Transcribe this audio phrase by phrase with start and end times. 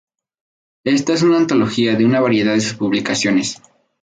[0.83, 3.61] Esta es una antología de una variedad de sus publicaciones.